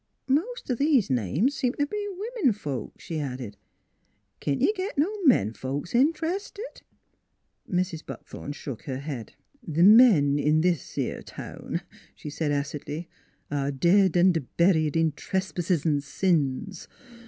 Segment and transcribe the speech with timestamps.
[0.27, 3.55] Most o' these names seem t' be women folks," she added."
[4.39, 6.81] Can't you git no men folks int'rested?"
[7.71, 8.03] Mrs.
[8.03, 11.81] Buckthorn shook her head." The men in this 'ere town,"
[12.15, 13.09] she said acidly,"
[13.51, 16.87] are dead 'n' buried in trespasses an' sins.